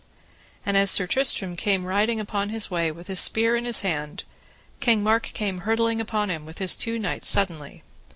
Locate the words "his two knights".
6.57-7.29